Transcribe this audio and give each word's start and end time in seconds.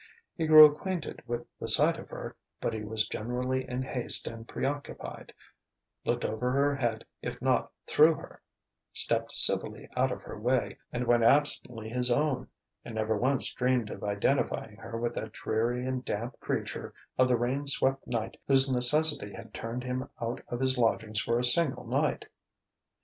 He 0.35 0.47
grew 0.47 0.65
acquainted 0.65 1.21
with 1.27 1.45
the 1.59 1.67
sight 1.67 1.99
of 1.99 2.09
her, 2.09 2.35
but 2.59 2.73
he 2.73 2.81
was 2.83 3.07
generally 3.07 3.69
in 3.69 3.83
haste 3.83 4.25
and 4.25 4.47
preoccupied, 4.47 5.31
looked 6.05 6.25
over 6.25 6.49
her 6.53 6.75
head 6.75 7.05
if 7.21 7.39
not 7.39 7.71
through 7.85 8.15
her, 8.15 8.41
stepped 8.93 9.31
civilly 9.33 9.87
out 9.95 10.11
of 10.11 10.23
her 10.23 10.39
way 10.39 10.79
and 10.91 11.05
went 11.05 11.23
absently 11.23 11.87
his 11.87 12.09
own, 12.09 12.47
and 12.83 12.95
never 12.95 13.15
once 13.15 13.53
dreamed 13.53 13.91
of 13.91 14.03
identifying 14.03 14.77
her 14.77 14.97
with 14.97 15.13
that 15.13 15.33
dreary 15.33 15.85
and 15.85 16.03
damp 16.03 16.39
creature 16.39 16.95
of 17.19 17.27
the 17.27 17.37
rain 17.37 17.67
swept 17.67 18.07
night 18.07 18.37
whose 18.47 18.73
necessity 18.73 19.31
had 19.33 19.53
turned 19.53 19.83
him 19.83 20.09
out 20.19 20.41
of 20.47 20.59
his 20.61 20.79
lodgings 20.79 21.19
for 21.21 21.37
a 21.37 21.43
single 21.43 21.85
night. 21.85 22.25